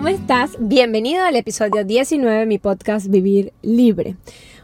¿cómo 0.00 0.08
estás? 0.08 0.56
Bienvenido 0.58 1.22
al 1.26 1.36
episodio 1.36 1.84
19 1.84 2.38
de 2.38 2.46
mi 2.46 2.58
podcast 2.58 3.08
Vivir 3.08 3.52
Libre. 3.60 4.16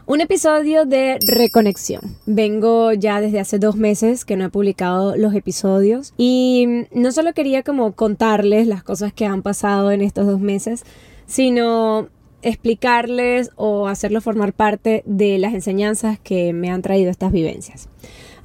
Un 0.07 0.19
episodio 0.19 0.85
de 0.85 1.19
reconexión. 1.27 2.01
Vengo 2.25 2.91
ya 2.93 3.21
desde 3.21 3.39
hace 3.39 3.59
dos 3.59 3.75
meses 3.75 4.25
que 4.25 4.35
no 4.35 4.45
he 4.45 4.49
publicado 4.49 5.15
los 5.15 5.35
episodios 5.35 6.15
y 6.17 6.87
no 6.91 7.11
solo 7.11 7.33
quería 7.33 7.61
como 7.61 7.91
contarles 7.91 8.65
las 8.65 8.81
cosas 8.81 9.13
que 9.13 9.27
han 9.27 9.43
pasado 9.43 9.91
en 9.91 10.01
estos 10.01 10.25
dos 10.25 10.39
meses, 10.39 10.85
sino 11.27 12.09
explicarles 12.41 13.51
o 13.57 13.87
hacerlo 13.87 14.21
formar 14.21 14.53
parte 14.53 15.03
de 15.05 15.37
las 15.37 15.53
enseñanzas 15.53 16.17
que 16.17 16.51
me 16.51 16.71
han 16.71 16.81
traído 16.81 17.11
estas 17.11 17.31
vivencias. 17.31 17.89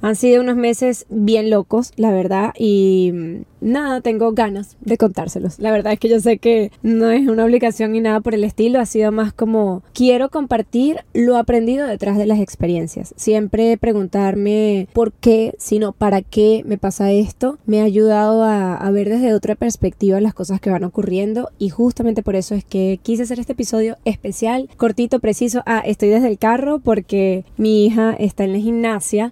Han 0.03 0.17
sido 0.17 0.41
unos 0.41 0.57
meses 0.57 1.05
bien 1.09 1.49
locos, 1.49 1.93
la 1.95 2.11
verdad, 2.11 2.51
y 2.59 3.13
nada, 3.61 4.01
tengo 4.01 4.33
ganas 4.33 4.75
de 4.81 4.97
contárselos. 4.97 5.59
La 5.59 5.71
verdad 5.71 5.93
es 5.93 5.99
que 5.99 6.09
yo 6.09 6.19
sé 6.19 6.39
que 6.39 6.73
no 6.81 7.09
es 7.09 7.25
una 7.25 7.45
obligación 7.45 7.93
ni 7.93 8.01
nada 8.01 8.19
por 8.19 8.33
el 8.33 8.43
estilo, 8.43 8.81
ha 8.81 8.85
sido 8.85 9.13
más 9.13 9.31
como 9.31 9.81
quiero 9.93 10.27
compartir 10.27 10.97
lo 11.13 11.37
aprendido 11.37 11.87
detrás 11.87 12.17
de 12.17 12.25
las 12.25 12.41
experiencias. 12.41 13.13
Siempre 13.15 13.77
preguntarme 13.77 14.89
por 14.91 15.13
qué, 15.13 15.55
sino 15.57 15.93
para 15.93 16.21
qué 16.21 16.63
me 16.65 16.77
pasa 16.77 17.13
esto, 17.13 17.57
me 17.65 17.79
ha 17.79 17.85
ayudado 17.85 18.43
a, 18.43 18.75
a 18.75 18.91
ver 18.91 19.07
desde 19.07 19.33
otra 19.33 19.55
perspectiva 19.55 20.19
las 20.19 20.33
cosas 20.33 20.59
que 20.59 20.69
van 20.69 20.83
ocurriendo 20.83 21.49
y 21.57 21.69
justamente 21.69 22.23
por 22.23 22.35
eso 22.35 22.55
es 22.55 22.65
que 22.65 22.99
quise 23.01 23.23
hacer 23.23 23.39
este 23.39 23.53
episodio 23.53 23.95
especial, 24.03 24.67
cortito, 24.75 25.21
preciso. 25.21 25.63
Ah, 25.65 25.81
estoy 25.85 26.09
desde 26.09 26.27
el 26.27 26.37
carro 26.37 26.79
porque 26.79 27.45
mi 27.55 27.85
hija 27.85 28.13
está 28.19 28.43
en 28.43 28.51
la 28.51 28.59
gimnasia. 28.59 29.31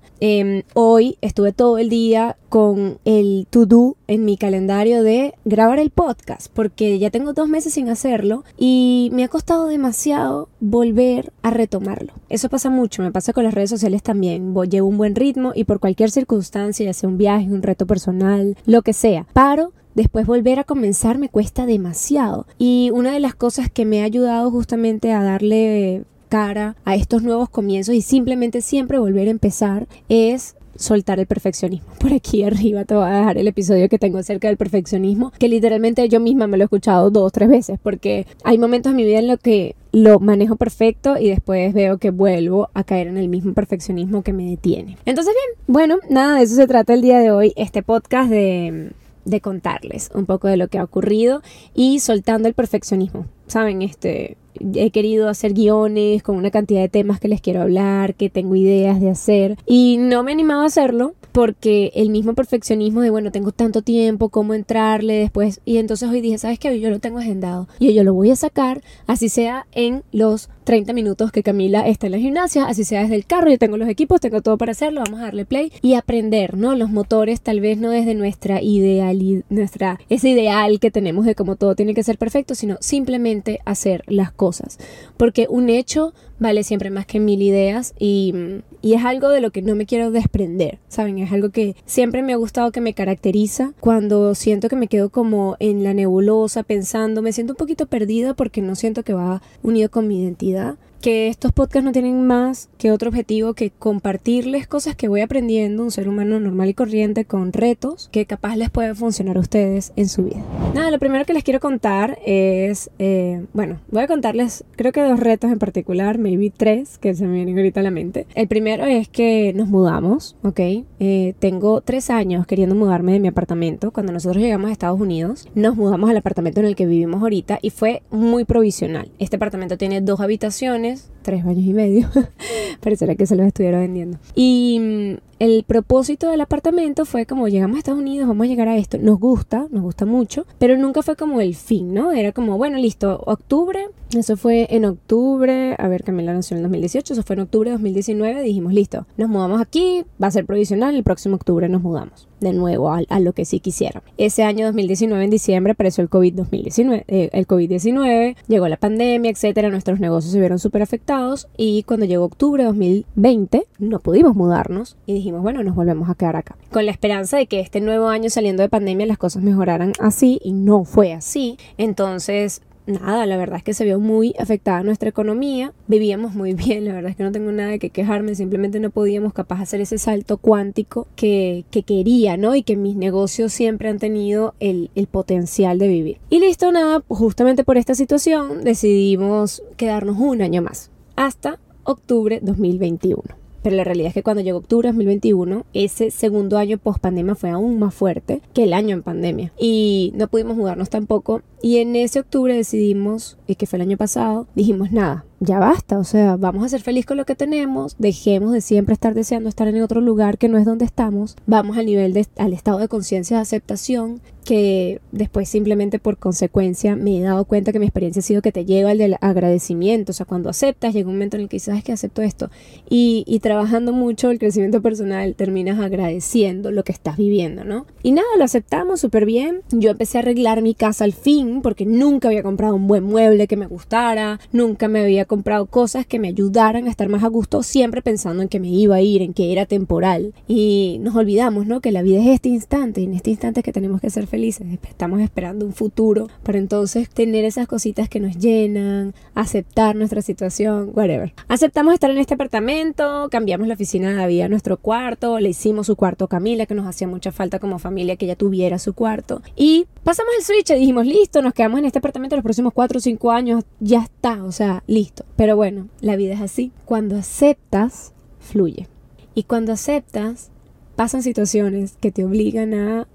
Hoy 0.73 1.17
estuve 1.21 1.53
todo 1.53 1.77
el 1.77 1.89
día 1.89 2.37
con 2.49 2.99
el 3.05 3.47
to-do 3.49 3.95
en 4.07 4.25
mi 4.25 4.37
calendario 4.37 5.03
de 5.03 5.33
grabar 5.45 5.79
el 5.79 5.89
podcast 5.89 6.51
porque 6.53 6.99
ya 6.99 7.09
tengo 7.09 7.33
dos 7.33 7.47
meses 7.47 7.73
sin 7.73 7.89
hacerlo 7.89 8.43
y 8.57 9.09
me 9.13 9.23
ha 9.23 9.27
costado 9.27 9.67
demasiado 9.67 10.49
volver 10.59 11.31
a 11.41 11.51
retomarlo. 11.51 12.13
Eso 12.29 12.49
pasa 12.49 12.69
mucho, 12.69 13.01
me 13.01 13.11
pasa 13.11 13.33
con 13.33 13.43
las 13.43 13.53
redes 13.53 13.69
sociales 13.69 14.03
también. 14.03 14.53
Llevo 14.69 14.87
un 14.87 14.97
buen 14.97 15.15
ritmo 15.15 15.51
y 15.55 15.63
por 15.63 15.79
cualquier 15.79 16.11
circunstancia, 16.11 16.85
ya 16.85 16.93
sea 16.93 17.09
un 17.09 17.17
viaje, 17.17 17.47
un 17.47 17.63
reto 17.63 17.85
personal, 17.85 18.57
lo 18.65 18.81
que 18.81 18.93
sea, 18.93 19.25
paro 19.33 19.73
después 19.95 20.25
volver 20.25 20.59
a 20.59 20.63
comenzar 20.63 21.17
me 21.17 21.29
cuesta 21.29 21.65
demasiado. 21.65 22.45
Y 22.57 22.91
una 22.93 23.11
de 23.11 23.19
las 23.19 23.35
cosas 23.35 23.69
que 23.69 23.85
me 23.85 24.01
ha 24.01 24.05
ayudado 24.05 24.51
justamente 24.51 25.11
a 25.11 25.23
darle 25.23 26.03
cara 26.31 26.77
a 26.85 26.95
estos 26.95 27.23
nuevos 27.23 27.49
comienzos 27.49 27.93
y 27.93 28.01
simplemente 28.01 28.61
siempre 28.61 28.97
volver 28.97 29.27
a 29.27 29.31
empezar 29.31 29.85
es 30.07 30.55
soltar 30.77 31.19
el 31.19 31.27
perfeccionismo. 31.27 31.89
Por 31.99 32.13
aquí 32.13 32.45
arriba 32.45 32.85
te 32.85 32.95
voy 32.95 33.03
a 33.03 33.17
dejar 33.17 33.37
el 33.37 33.49
episodio 33.49 33.89
que 33.89 33.99
tengo 33.99 34.17
acerca 34.17 34.47
del 34.47 34.55
perfeccionismo, 34.55 35.33
que 35.37 35.49
literalmente 35.49 36.07
yo 36.07 36.21
misma 36.21 36.47
me 36.47 36.55
lo 36.55 36.63
he 36.63 36.65
escuchado 36.65 37.11
dos 37.11 37.27
o 37.27 37.31
tres 37.31 37.49
veces, 37.49 37.79
porque 37.83 38.27
hay 38.45 38.57
momentos 38.57 38.91
en 38.91 38.95
mi 38.95 39.03
vida 39.03 39.19
en 39.19 39.27
los 39.27 39.39
que 39.39 39.75
lo 39.91 40.21
manejo 40.21 40.55
perfecto 40.55 41.17
y 41.17 41.27
después 41.27 41.73
veo 41.73 41.97
que 41.97 42.11
vuelvo 42.11 42.69
a 42.73 42.85
caer 42.85 43.07
en 43.07 43.17
el 43.17 43.27
mismo 43.27 43.53
perfeccionismo 43.53 44.21
que 44.21 44.31
me 44.31 44.49
detiene. 44.49 44.97
Entonces, 45.05 45.33
bien, 45.33 45.65
bueno, 45.67 45.97
nada, 46.09 46.37
de 46.37 46.43
eso 46.43 46.55
se 46.55 46.65
trata 46.65 46.93
el 46.93 47.01
día 47.01 47.19
de 47.19 47.31
hoy, 47.31 47.51
este 47.57 47.83
podcast 47.83 48.29
de 48.29 48.93
de 49.25 49.41
contarles 49.41 50.09
un 50.13 50.25
poco 50.25 50.47
de 50.47 50.57
lo 50.57 50.67
que 50.67 50.79
ha 50.79 50.83
ocurrido 50.83 51.41
y 51.73 51.99
soltando 51.99 52.47
el 52.47 52.53
perfeccionismo. 52.53 53.25
Saben, 53.51 53.81
este, 53.81 54.37
he 54.75 54.91
querido 54.91 55.27
hacer 55.27 55.53
guiones 55.53 56.23
con 56.23 56.37
una 56.37 56.51
cantidad 56.51 56.79
de 56.79 56.87
temas 56.87 57.19
que 57.19 57.27
les 57.27 57.41
quiero 57.41 57.61
hablar, 57.61 58.15
que 58.15 58.29
tengo 58.29 58.55
ideas 58.55 59.01
de 59.01 59.09
hacer. 59.09 59.57
Y 59.65 59.97
no 59.99 60.23
me 60.23 60.31
he 60.31 60.33
animado 60.33 60.61
a 60.61 60.67
hacerlo 60.67 61.15
porque 61.33 61.91
el 61.95 62.11
mismo 62.11 62.33
perfeccionismo 62.33 63.01
de 63.01 63.09
bueno, 63.09 63.29
tengo 63.33 63.51
tanto 63.51 63.81
tiempo, 63.81 64.29
cómo 64.29 64.53
entrarle 64.53 65.15
después. 65.15 65.59
Y 65.65 65.79
entonces 65.79 66.09
hoy 66.09 66.21
dije, 66.21 66.37
¿sabes 66.37 66.59
qué? 66.59 66.79
Yo 66.79 66.89
lo 66.89 66.99
tengo 66.99 67.19
agendado. 67.19 67.67
Y 67.77 67.93
yo 67.93 68.05
lo 68.05 68.13
voy 68.13 68.31
a 68.31 68.37
sacar, 68.37 68.81
así 69.05 69.27
sea 69.27 69.67
en 69.73 70.03
los 70.13 70.49
30 70.71 70.93
minutos 70.93 71.33
que 71.33 71.43
Camila 71.43 71.85
está 71.85 72.05
en 72.05 72.13
la 72.13 72.17
gimnasia, 72.17 72.63
así 72.63 72.85
sea 72.85 73.01
desde 73.01 73.15
el 73.15 73.25
carro, 73.25 73.51
yo 73.51 73.57
tengo 73.57 73.75
los 73.75 73.89
equipos, 73.89 74.21
tengo 74.21 74.41
todo 74.41 74.57
para 74.57 74.71
hacerlo, 74.71 75.01
vamos 75.03 75.19
a 75.19 75.23
darle 75.23 75.43
play 75.43 75.69
y 75.81 75.95
aprender, 75.95 76.55
¿no? 76.55 76.75
Los 76.75 76.89
motores 76.89 77.41
tal 77.41 77.59
vez 77.59 77.77
no 77.77 77.89
desde 77.89 78.15
nuestra 78.15 78.61
ideal, 78.61 79.43
nuestra, 79.49 79.99
ese 80.07 80.29
ideal 80.29 80.79
que 80.79 80.89
tenemos 80.89 81.25
de 81.25 81.35
cómo 81.35 81.57
todo 81.57 81.75
tiene 81.75 81.93
que 81.93 82.03
ser 82.03 82.17
perfecto, 82.17 82.55
sino 82.55 82.77
simplemente 82.79 83.59
hacer 83.65 84.05
las 84.07 84.31
cosas. 84.31 84.79
Porque 85.17 85.45
un 85.49 85.67
hecho 85.69 86.13
vale 86.39 86.63
siempre 86.63 86.89
más 86.89 87.05
que 87.05 87.19
mil 87.19 87.41
ideas 87.41 87.93
y, 87.99 88.33
y, 88.81 88.93
es 88.93 89.05
algo 89.05 89.29
de 89.29 89.41
lo 89.41 89.51
que 89.51 89.61
no 89.61 89.75
me 89.75 89.85
quiero 89.85 90.09
desprender, 90.09 90.79
¿saben? 90.87 91.19
Es 91.19 91.31
algo 91.31 91.49
que 91.49 91.75
siempre 91.85 92.23
me 92.23 92.33
ha 92.33 92.37
gustado 92.37 92.71
que 92.71 92.81
me 92.81 92.95
caracteriza 92.95 93.73
cuando 93.79 94.33
siento 94.33 94.67
que 94.67 94.75
me 94.75 94.87
quedo 94.87 95.11
como 95.11 95.55
en 95.59 95.83
la 95.83 95.93
nebulosa 95.93 96.63
pensando, 96.63 97.21
me 97.21 97.31
siento 97.31 97.53
un 97.53 97.57
poquito 97.57 97.85
perdida 97.85 98.33
porque 98.33 98.63
no 98.63 98.73
siento 98.73 99.03
que 99.03 99.13
va 99.13 99.43
unido 99.61 99.91
con 99.91 100.07
mi 100.07 100.23
identidad 100.23 100.60
RH 100.61 100.90
que 101.01 101.27
estos 101.27 101.51
podcasts 101.51 101.83
no 101.83 101.91
tienen 101.91 102.25
más 102.25 102.69
que 102.77 102.91
otro 102.91 103.09
objetivo 103.09 103.53
que 103.53 103.71
compartirles 103.71 104.67
cosas 104.67 104.95
que 104.95 105.07
voy 105.07 105.21
aprendiendo, 105.21 105.83
un 105.83 105.91
ser 105.91 106.07
humano 106.07 106.39
normal 106.39 106.69
y 106.69 106.73
corriente 106.73 107.25
con 107.25 107.51
retos 107.51 108.09
que 108.11 108.25
capaz 108.25 108.55
les 108.55 108.69
pueden 108.69 108.95
funcionar 108.95 109.37
a 109.37 109.41
ustedes 109.41 109.91
en 109.95 110.07
su 110.07 110.23
vida. 110.23 110.43
Nada, 110.73 110.91
lo 110.91 110.99
primero 110.99 111.25
que 111.25 111.33
les 111.33 111.43
quiero 111.43 111.59
contar 111.59 112.19
es, 112.25 112.91
eh, 112.99 113.45
bueno, 113.53 113.79
voy 113.89 114.03
a 114.03 114.07
contarles 114.07 114.63
creo 114.75 114.91
que 114.91 115.01
dos 115.01 115.19
retos 115.19 115.51
en 115.51 115.59
particular, 115.59 116.17
maybe 116.17 116.51
tres 116.55 116.97
que 116.97 117.13
se 117.13 117.25
me 117.25 117.33
vienen 117.33 117.57
ahorita 117.57 117.79
a 117.79 117.83
la 117.83 117.91
mente. 117.91 118.27
El 118.35 118.47
primero 118.47 118.85
es 118.85 119.09
que 119.09 119.53
nos 119.53 119.67
mudamos, 119.67 120.35
¿ok? 120.43 120.59
Eh, 120.99 121.33
tengo 121.39 121.81
tres 121.81 122.09
años 122.09 122.45
queriendo 122.45 122.75
mudarme 122.75 123.13
de 123.13 123.19
mi 123.19 123.27
apartamento. 123.27 123.91
Cuando 123.91 124.11
nosotros 124.11 124.41
llegamos 124.41 124.69
a 124.69 124.73
Estados 124.73 124.99
Unidos, 124.99 125.47
nos 125.55 125.75
mudamos 125.75 126.09
al 126.09 126.17
apartamento 126.17 126.59
en 126.59 126.67
el 126.67 126.75
que 126.75 126.85
vivimos 126.85 127.21
ahorita 127.21 127.59
y 127.61 127.71
fue 127.71 128.03
muy 128.11 128.45
provisional. 128.45 129.11
Este 129.19 129.37
apartamento 129.37 129.77
tiene 129.77 130.01
dos 130.01 130.19
habitaciones, 130.19 130.90
tres 131.21 131.45
años 131.45 131.65
y 131.65 131.73
medio. 131.73 132.09
Parecerá 132.81 133.15
que 133.15 133.25
se 133.25 133.35
los 133.35 133.45
estuviera 133.45 133.79
vendiendo. 133.79 134.17
Y 134.35 134.79
mm, 134.79 135.17
el 135.39 135.63
propósito 135.63 136.29
del 136.29 136.41
apartamento 136.41 137.05
fue 137.05 137.25
como 137.25 137.47
llegamos 137.47 137.75
a 137.75 137.79
Estados 137.79 137.99
Unidos, 137.99 138.27
vamos 138.27 138.45
a 138.45 138.47
llegar 138.47 138.67
a 138.67 138.77
esto. 138.77 138.97
Nos 138.97 139.19
gusta, 139.19 139.67
nos 139.71 139.83
gusta 139.83 140.05
mucho, 140.05 140.45
pero 140.59 140.77
nunca 140.77 141.01
fue 141.01 141.15
como 141.15 141.41
el 141.41 141.55
fin, 141.55 141.93
¿no? 141.93 142.11
Era 142.11 142.31
como, 142.31 142.57
bueno, 142.57 142.77
listo, 142.77 143.21
octubre, 143.25 143.87
eso 144.15 144.37
fue 144.37 144.67
en 144.69 144.85
octubre, 144.85 145.75
a 145.77 145.87
ver, 145.87 146.03
Camila 146.03 146.33
nació 146.33 146.55
en 146.55 146.59
el 146.59 146.63
2018, 146.63 147.13
eso 147.13 147.23
fue 147.23 147.35
en 147.35 147.41
octubre 147.41 147.69
de 147.69 147.73
2019, 147.73 148.41
dijimos, 148.41 148.73
listo, 148.73 149.07
nos 149.17 149.29
mudamos 149.29 149.61
aquí, 149.61 150.03
va 150.21 150.27
a 150.27 150.31
ser 150.31 150.45
provisional, 150.45 150.95
el 150.95 151.03
próximo 151.03 151.35
octubre 151.35 151.69
nos 151.69 151.81
mudamos 151.81 152.30
de 152.41 152.53
nuevo 152.53 152.91
a, 152.91 153.19
lo 153.19 153.33
que 153.33 153.45
sí 153.45 153.59
quisieran. 153.59 154.03
Ese 154.17 154.43
año 154.43 154.65
2019, 154.65 155.23
en 155.23 155.29
diciembre, 155.29 155.71
apareció 155.73 156.01
el 156.03 156.09
COVID-2019, 156.09 157.05
eh, 157.07 157.29
el 157.31 157.47
COVID-19, 157.47 158.35
llegó 158.47 158.67
la 158.67 158.77
pandemia, 158.77 159.31
etcétera, 159.31 159.69
nuestros 159.69 159.99
negocios 159.99 160.33
se 160.33 160.39
vieron 160.39 160.59
súper 160.59 160.81
afectados 160.81 161.47
y 161.55 161.83
cuando 161.83 162.05
llegó 162.05 162.25
octubre 162.25 162.63
de 162.63 162.67
2020 162.67 163.67
no 163.79 163.99
pudimos 163.99 164.35
mudarnos 164.35 164.97
y 165.05 165.13
dijimos, 165.13 165.41
bueno, 165.41 165.63
nos 165.63 165.75
volvemos 165.75 166.09
a 166.09 166.15
quedar 166.15 166.35
acá. 166.35 166.57
Con 166.71 166.85
la 166.85 166.91
esperanza 166.91 167.37
de 167.37 167.45
que 167.45 167.59
este 167.59 167.79
nuevo 167.79 168.07
año 168.07 168.29
saliendo 168.29 168.63
de 168.63 168.69
pandemia 168.69 169.05
las 169.05 169.17
cosas 169.17 169.43
mejoraran 169.43 169.93
así 169.99 170.39
y 170.43 170.53
no 170.53 170.83
fue 170.83 171.13
así. 171.13 171.57
Entonces 171.77 172.61
nada, 172.91 173.25
la 173.25 173.37
verdad 173.37 173.57
es 173.57 173.63
que 173.63 173.73
se 173.73 173.85
vio 173.85 173.99
muy 173.99 174.33
afectada 174.39 174.83
nuestra 174.83 175.09
economía. 175.09 175.73
Vivíamos 175.87 176.35
muy 176.35 176.53
bien, 176.55 176.85
la 176.85 176.93
verdad 176.93 177.11
es 177.11 177.17
que 177.17 177.23
no 177.23 177.31
tengo 177.31 177.51
nada 177.51 177.69
de 177.69 177.79
que 177.79 177.89
quejarme, 177.89 178.35
simplemente 178.35 178.79
no 178.79 178.89
podíamos 178.89 179.33
capaz 179.33 179.61
hacer 179.61 179.81
ese 179.81 179.97
salto 179.97 180.37
cuántico 180.37 181.07
que, 181.15 181.65
que 181.71 181.83
quería, 181.83 182.37
¿no? 182.37 182.55
Y 182.55 182.63
que 182.63 182.77
mis 182.77 182.95
negocios 182.95 183.53
siempre 183.53 183.89
han 183.89 183.99
tenido 183.99 184.53
el, 184.59 184.91
el 184.95 185.07
potencial 185.07 185.79
de 185.79 185.87
vivir. 185.87 186.17
Y 186.29 186.39
listo, 186.39 186.71
nada, 186.71 187.03
justamente 187.07 187.63
por 187.63 187.77
esta 187.77 187.95
situación 187.95 188.63
decidimos 188.63 189.63
quedarnos 189.77 190.17
un 190.19 190.41
año 190.41 190.61
más, 190.61 190.91
hasta 191.15 191.59
octubre 191.83 192.39
2021. 192.41 193.40
Pero 193.61 193.75
la 193.75 193.83
realidad 193.83 194.09
es 194.09 194.13
que 194.13 194.23
cuando 194.23 194.41
llegó 194.41 194.57
octubre 194.57 194.87
de 194.87 194.93
2021, 194.93 195.65
ese 195.73 196.11
segundo 196.11 196.57
año 196.57 196.77
post 196.77 196.99
pandemia 196.99 197.35
fue 197.35 197.49
aún 197.49 197.79
más 197.79 197.93
fuerte 197.93 198.41
que 198.53 198.63
el 198.63 198.73
año 198.73 198.95
en 198.95 199.03
pandemia. 199.03 199.53
Y 199.59 200.11
no 200.15 200.27
pudimos 200.27 200.57
mudarnos 200.57 200.89
tampoco. 200.89 201.41
Y 201.61 201.77
en 201.77 201.95
ese 201.95 202.19
octubre 202.19 202.55
decidimos, 202.55 203.37
y 203.47 203.55
que 203.55 203.67
fue 203.67 203.77
el 203.77 203.83
año 203.83 203.97
pasado, 203.97 204.47
dijimos 204.55 204.91
nada, 204.91 205.25
ya 205.41 205.57
basta, 205.57 205.97
o 205.97 206.03
sea, 206.03 206.37
vamos 206.37 206.63
a 206.63 206.69
ser 206.69 206.81
felices 206.81 207.07
con 207.07 207.17
lo 207.17 207.25
que 207.25 207.35
tenemos, 207.35 207.95
dejemos 207.97 208.53
de 208.53 208.61
siempre 208.61 208.93
estar 208.93 209.15
deseando 209.15 209.49
estar 209.49 209.67
en 209.67 209.81
otro 209.81 209.99
lugar 209.99 210.37
que 210.37 210.47
no 210.47 210.59
es 210.59 210.65
donde 210.65 210.85
estamos, 210.85 211.35
vamos 211.47 211.79
al 211.79 211.87
nivel 211.87 212.13
de, 212.13 212.27
al 212.37 212.53
estado 212.53 212.77
de 212.77 212.87
conciencia 212.87 213.37
de 213.37 213.41
aceptación, 213.41 214.21
que 214.45 215.01
después 215.11 215.47
simplemente 215.49 215.99
por 215.99 216.17
consecuencia 216.17 216.95
me 216.95 217.17
he 217.17 217.21
dado 217.21 217.45
cuenta 217.45 217.71
que 217.71 217.79
mi 217.79 217.85
experiencia 217.85 218.21
ha 218.21 218.23
sido 218.23 218.41
que 218.41 218.51
te 218.51 218.65
lleva 218.65 218.91
al 218.91 219.17
agradecimiento, 219.21 220.11
o 220.11 220.13
sea, 220.13 220.27
cuando 220.27 220.49
aceptas 220.49 220.93
llega 220.93 221.09
un 221.09 221.15
momento 221.15 221.37
en 221.37 221.43
el 221.43 221.49
que 221.49 221.55
dices, 221.55 221.71
sabes 221.71 221.83
que 221.83 221.91
acepto 221.91 222.21
esto, 222.21 222.51
y, 222.87 223.23
y 223.25 223.39
trabajando 223.39 223.93
mucho 223.93 224.29
el 224.29 224.37
crecimiento 224.37 224.81
personal 224.81 225.33
terminas 225.35 225.79
agradeciendo 225.79 226.69
lo 226.69 226.83
que 226.83 226.91
estás 226.91 227.17
viviendo, 227.17 227.63
¿no? 227.63 227.87
Y 228.03 228.11
nada, 228.11 228.27
lo 228.37 228.43
aceptamos 228.43 228.99
súper 228.99 229.25
bien, 229.25 229.61
yo 229.71 229.89
empecé 229.89 230.19
a 230.19 230.21
arreglar 230.21 230.61
mi 230.61 230.75
casa 230.75 231.03
al 231.03 231.13
fin, 231.13 231.61
porque 231.63 231.87
nunca 231.87 232.27
había 232.27 232.43
comprado 232.43 232.75
un 232.75 232.85
buen 232.87 233.03
mueble 233.03 233.47
que 233.47 233.57
me 233.57 233.65
gustara, 233.65 234.39
nunca 234.51 234.87
me 234.87 235.01
había 235.01 235.25
comprado 235.31 235.65
cosas 235.65 236.05
que 236.05 236.19
me 236.19 236.27
ayudaran 236.27 236.87
a 236.87 236.89
estar 236.89 237.07
más 237.07 237.23
a 237.23 237.29
gusto, 237.29 237.63
siempre 237.63 238.01
pensando 238.01 238.43
en 238.43 238.49
que 238.49 238.59
me 238.59 238.67
iba 238.67 238.95
a 238.95 239.01
ir, 239.01 239.21
en 239.21 239.33
que 239.33 239.53
era 239.53 239.65
temporal. 239.65 240.33
Y 240.45 240.97
nos 240.99 241.15
olvidamos, 241.15 241.65
¿no? 241.67 241.79
Que 241.79 241.93
la 241.93 242.01
vida 242.01 242.19
es 242.19 242.27
este 242.27 242.49
instante, 242.49 242.99
y 242.99 243.05
en 243.05 243.13
este 243.13 243.29
instante 243.29 243.61
es 243.61 243.63
que 243.63 243.71
tenemos 243.71 244.01
que 244.01 244.09
ser 244.09 244.27
felices. 244.27 244.67
Estamos 244.83 245.21
esperando 245.21 245.65
un 245.65 245.71
futuro 245.71 246.27
para 246.43 246.57
entonces 246.57 247.09
tener 247.09 247.45
esas 247.45 247.65
cositas 247.65 248.09
que 248.09 248.19
nos 248.19 248.39
llenan, 248.39 249.13
aceptar 249.33 249.95
nuestra 249.95 250.21
situación, 250.21 250.91
whatever. 250.93 251.33
Aceptamos 251.47 251.93
estar 251.93 252.11
en 252.11 252.17
este 252.17 252.33
apartamento, 252.33 253.29
cambiamos 253.31 253.69
la 253.69 253.75
oficina 253.75 254.09
de 254.09 254.15
David 254.15 254.41
a 254.41 254.49
nuestro 254.49 254.75
cuarto, 254.75 255.39
le 255.39 255.47
hicimos 255.47 255.87
su 255.87 255.95
cuarto 255.95 256.25
a 256.25 256.27
Camila, 256.27 256.65
que 256.65 256.75
nos 256.75 256.87
hacía 256.87 257.07
mucha 257.07 257.31
falta 257.31 257.59
como 257.59 257.79
familia 257.79 258.17
que 258.17 258.25
ella 258.25 258.35
tuviera 258.35 258.79
su 258.79 258.93
cuarto. 258.93 259.41
Y 259.55 259.85
pasamos 260.03 260.33
el 260.37 260.43
switch 260.43 260.71
y 260.71 260.79
dijimos, 260.79 261.05
listo, 261.05 261.41
nos 261.41 261.53
quedamos 261.53 261.79
en 261.79 261.85
este 261.85 261.99
apartamento 261.99 262.35
los 262.35 262.43
próximos 262.43 262.73
4 262.73 262.97
o 262.97 263.01
5 263.01 263.31
años, 263.31 263.63
ya 263.79 264.03
está, 264.03 264.43
o 264.43 264.51
sea, 264.51 264.83
listo. 264.87 265.20
Pero 265.35 265.55
bueno, 265.55 265.87
la 265.99 266.15
vida 266.15 266.33
es 266.33 266.41
así. 266.41 266.71
Cuando 266.85 267.17
aceptas, 267.17 268.13
fluye. 268.39 268.87
Y 269.33 269.43
cuando 269.43 269.73
aceptas, 269.73 270.51
pasan 270.95 271.23
situaciones 271.23 271.95
que 271.99 272.11
te 272.11 272.25
obligan 272.25 272.73
a 272.73 273.07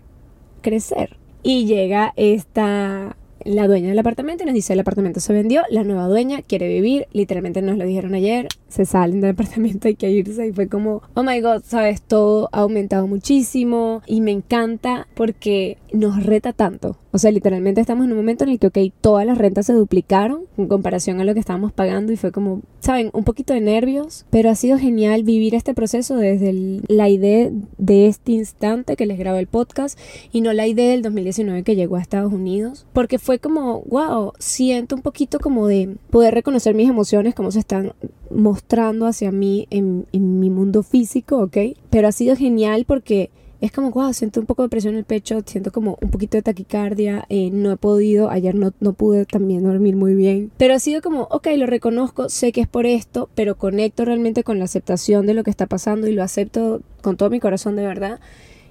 crecer. 0.63 1.17
Y 1.43 1.67
llega 1.67 2.13
esta 2.17 3.17
la 3.47 3.69
dueña 3.69 3.89
del 3.89 3.99
apartamento 3.99 4.43
y 4.43 4.47
nos 4.47 4.55
dice 4.55 4.73
el 4.73 4.81
apartamento 4.81 5.21
se 5.21 5.33
vendió, 5.33 5.63
la 5.71 5.85
nueva 5.85 6.09
dueña 6.09 6.43
quiere 6.43 6.69
vivir, 6.69 7.07
literalmente 7.13 7.63
nos 7.63 7.79
lo 7.79 7.85
dijeron 7.85 8.15
ayer, 8.15 8.49
se 8.69 8.85
salen 8.85 9.21
del 9.21 9.31
apartamento, 9.33 9.89
hay 9.89 9.95
que 9.95 10.11
irse 10.11 10.49
y 10.49 10.53
fue 10.53 10.69
como, 10.69 11.03
oh 11.15 11.23
my 11.23 11.41
god, 11.41 11.63
sabes, 11.65 12.03
todo 12.03 12.49
ha 12.53 12.61
aumentado 12.61 13.07
muchísimo 13.07 14.03
y 14.07 14.21
me 14.21 14.33
encanta 14.33 15.07
porque 15.15 15.79
nos 15.93 16.25
reta 16.25 16.53
tanto. 16.53 16.99
O 17.17 17.19
sea, 17.19 17.31
literalmente 17.31 17.81
estamos 17.81 18.05
en 18.05 18.11
un 18.11 18.19
momento 18.19 18.45
en 18.45 18.51
el 18.51 18.59
que, 18.59 18.67
ok, 18.67 18.93
todas 19.01 19.25
las 19.25 19.39
rentas 19.39 19.65
se 19.65 19.73
duplicaron 19.73 20.43
en 20.59 20.69
comparación 20.69 21.19
a 21.19 21.25
lo 21.25 21.33
que 21.33 21.41
estábamos 21.41 21.73
pagando 21.73 22.13
y 22.13 22.19
fue 22.19 22.31
como, 22.31 22.61
saben, 22.81 23.09
un 23.15 23.25
poquito 23.25 23.55
de 23.55 23.63
nervios, 23.63 24.27
pero 24.29 24.51
ha 24.51 24.55
sido 24.55 24.77
genial 24.77 25.23
vivir 25.23 25.55
este 25.55 25.73
proceso 25.73 26.19
desde 26.19 26.83
la 26.89 27.09
idea 27.09 27.51
de 27.79 28.07
este 28.07 28.33
instante 28.33 28.97
que 28.97 29.07
les 29.07 29.19
grabo 29.19 29.39
el 29.39 29.47
podcast 29.47 29.99
y 30.31 30.43
no 30.43 30.53
la 30.53 30.67
idea 30.67 30.91
del 30.91 31.01
2019 31.01 31.63
que 31.63 31.75
llegó 31.75 31.97
a 31.97 32.03
Estados 32.03 32.35
Unidos, 32.35 32.85
porque 32.93 33.19
fue 33.19 33.39
como, 33.39 33.81
wow, 33.89 34.35
siento 34.39 34.95
un 34.95 35.01
poquito 35.01 35.41
como 35.41 35.69
de 35.69 35.97
poder 36.11 36.35
reconocer 36.35 36.75
mis 36.75 36.91
emociones, 36.91 37.35
cómo 37.35 37.51
se 37.51 37.61
están 37.61 37.95
mostrando 38.31 39.07
hacia 39.07 39.33
mí 39.33 39.69
en, 39.71 40.05
en 40.13 40.39
mi 40.39 40.51
mundo 40.51 40.83
físico, 40.83 41.39
ok, 41.39 41.57
pero 41.89 42.09
ha 42.09 42.13
sido 42.13 42.37
genial 42.37 42.85
porque 42.87 43.31
es 43.61 43.73
como, 43.73 43.91
wow, 43.91 44.13
siento 44.13 44.41
un 44.41 44.47
poco 44.47 44.63
de 44.63 44.69
presión 44.69 44.95
en 44.95 44.99
el 44.99 45.05
pecho, 45.05 45.43
siento 45.47 45.73
como 45.73 45.99
un 46.01 46.11
poquito 46.11 46.37
de 46.37 46.43
taquicardia, 46.43 47.25
eh, 47.29 47.51
no 47.51 47.73
he 47.73 47.77
podido, 47.77 48.29
ayer 48.31 48.55
no, 48.55 48.73
no 48.81 48.93
pude 48.93 49.25
también 49.25 49.65
dormir 49.65 49.97
muy 49.97 50.15
bien, 50.15 50.51
pero 50.57 50.75
ha 50.75 50.79
sido 50.79 51.01
como, 51.03 51.23
ok, 51.31 51.49
lo 51.57 51.67
reconozco, 51.67 52.29
sé 52.29 52.53
que 52.53 52.61
es 52.61 52.69
por 52.69 52.87
esto, 52.87 53.29
pero 53.35 53.57
conecto 53.57 54.05
realmente 54.05 54.45
con 54.45 54.59
la 54.59 54.65
aceptación 54.65 55.27
de 55.27 55.35
lo 55.35 55.45
que 55.45 55.51
está 55.51 55.67
pasando 55.67 56.07
y 56.07 56.13
lo 56.13 56.23
acepto 56.23 56.83
con 57.03 57.17
todo 57.17 57.31
mi 57.31 57.41
corazón 57.41 57.77
de 57.77 57.87
verdad. 57.87 58.21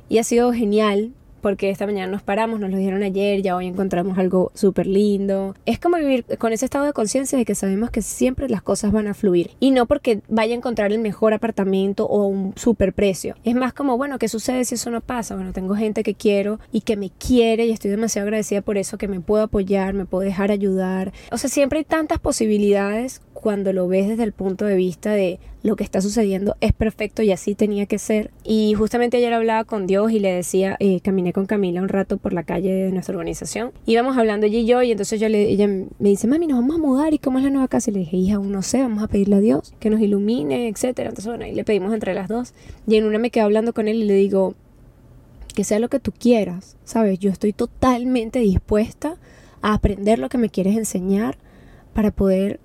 Y 0.08 0.20
ha 0.20 0.24
sido 0.24 0.54
genial 0.54 1.14
porque 1.45 1.69
esta 1.69 1.86
mañana 1.86 2.12
nos 2.12 2.24
paramos, 2.24 2.59
nos 2.59 2.71
lo 2.71 2.77
dijeron 2.77 3.03
ayer, 3.03 3.44
ya 3.44 3.56
hoy 3.56 3.68
encontramos 3.68 4.18
algo 4.18 4.51
súper 4.56 4.88
lindo. 4.88 5.53
Es 5.68 5.77
como 5.77 5.97
vivir 5.97 6.25
con 6.39 6.53
ese 6.53 6.65
estado 6.65 6.86
de 6.86 6.94
conciencia 6.94 7.38
de 7.38 7.45
que 7.45 7.53
sabemos 7.53 7.92
que 7.92 8.01
siempre 8.01 8.50
las 8.50 8.63
cosas 8.63 8.92
van 8.92 9.06
a 9.06 9.13
fluir 9.13 9.51
y 9.59 9.69
no 9.69 9.86
porque 9.86 10.21
vaya 10.27 10.56
a 10.56 10.57
encontrar 10.57 10.92
el 10.92 10.97
mejor 10.97 11.36
apartamento 11.36 12.07
o 12.07 12.25
un 12.25 12.53
super 12.56 12.94
precio. 12.94 13.36
Es 13.44 13.53
más 13.53 13.74
como, 13.74 13.95
bueno, 13.95 14.18
¿qué 14.18 14.27
sucede 14.27 14.65
si 14.65 14.74
eso 14.74 14.89
no 14.89 15.01
pasa? 15.01 15.36
Bueno, 15.36 15.53
tengo 15.53 15.75
gente 15.75 16.01
que 16.01 16.15
quiero 16.15 16.59
y 16.71 16.81
que 16.81 16.97
me 16.97 17.12
quiere 17.12 17.68
y 17.68 17.71
estoy 17.71 17.91
demasiado 17.91 18.25
agradecida 18.25 18.63
por 18.63 18.80
eso, 18.80 18.98
que 18.98 19.07
me 19.07 19.19
puedo 19.19 19.44
apoyar, 19.44 19.94
me 19.94 20.06
puedo 20.06 20.24
dejar 20.24 20.50
ayudar. 20.50 21.13
O 21.31 21.38
sea, 21.38 21.48
siempre 21.48 21.77
hay 21.77 21.86
tantas 21.86 22.18
posibilidades 22.18 23.21
cuando 23.36 23.71
lo 23.71 23.88
ves 23.88 24.07
desde 24.07 24.24
el 24.24 24.31
punto 24.31 24.65
de 24.65 24.75
vista 24.75 25.12
de 25.12 25.39
lo 25.65 25.75
que 25.75 25.83
está 25.83 26.00
sucediendo 26.00 26.56
es 26.62 26.74
perfecto 26.74 27.24
y 27.24 27.31
así 27.31 27.56
tenía 27.56 27.88
que 27.88 27.98
ser. 27.98 28.31
Y 28.44 28.75
justamente 28.75 29.18
ayer 29.18 29.33
hablaba 29.33 29.63
con 29.63 29.88
Dios 29.88 30.12
y 30.12 30.19
le 30.19 30.31
decía, 30.31 30.77
eh, 30.80 31.01
caminé 31.01 31.33
con 31.36 31.48
Camila 31.48 31.82
un 31.82 31.90
rato 31.90 32.16
por 32.16 32.32
la 32.32 32.44
calle 32.44 32.72
de 32.72 32.92
nuestra 32.94 33.14
organización. 33.14 33.74
Íbamos 33.86 34.18
hablando 34.18 34.48
ella 34.48 34.60
y 34.60 34.66
yo 34.66 34.82
y 34.82 34.92
entonces 34.92 35.20
yo 35.20 35.28
le, 35.28 35.50
ella 35.50 35.68
me 35.68 36.10
dice, 36.10 36.28
mami, 36.28 36.48
nos 36.48 36.62
vamos 36.62 36.78
a 36.78 36.80
mudar 36.80 37.14
y 37.14 37.20
cómo 37.20 37.40
es 37.40 37.44
la 37.44 37.50
nueva 37.50 37.68
casa. 37.68 37.92
Y 37.92 37.94
le 37.94 38.00
dije, 38.00 38.16
hija, 38.16 38.36
aún 38.38 38.54
no 38.54 38.62
sé, 38.62 38.82
vamos 38.82 39.04
a 39.04 39.10
pedirle 39.10 39.36
a 39.36 39.40
Dios 39.42 39.74
que 39.82 39.90
nos 39.90 40.00
ilumine, 40.00 40.70
etcétera. 40.70 41.10
Entonces 41.10 41.28
bueno, 41.28 41.46
y 41.46 41.52
le 41.52 41.66
pedimos 41.66 41.94
entre 41.94 42.14
las 42.14 42.30
dos. 42.30 42.54
Y 42.88 42.96
en 42.96 43.04
una 43.04 43.20
me 43.20 43.32
quedo 43.32 43.44
hablando 43.44 43.74
con 43.74 43.90
él 43.90 43.98
y 43.98 44.06
le 44.06 44.14
digo, 44.14 44.56
que 45.54 45.66
sea 45.66 45.80
lo 45.80 45.90
que 45.90 46.00
tú 46.00 46.14
quieras, 46.18 46.78
¿sabes? 46.86 47.20
Yo 47.20 47.32
estoy 47.32 47.52
totalmente 47.52 48.40
dispuesta 48.40 49.18
a 49.62 49.74
aprender 49.74 50.20
lo 50.20 50.30
que 50.30 50.38
me 50.38 50.50
quieres 50.50 50.78
enseñar 50.78 51.38
para 51.94 52.12
poder 52.12 52.62